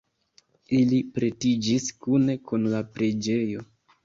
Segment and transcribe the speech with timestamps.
[0.77, 3.65] Ili pretiĝis kune kun la preĝejo.